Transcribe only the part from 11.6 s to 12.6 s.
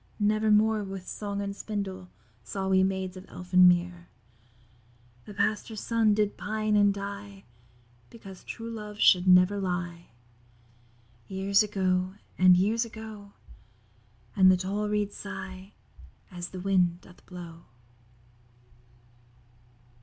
ago, and